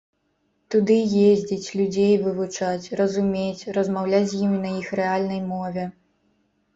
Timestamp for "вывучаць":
2.27-2.91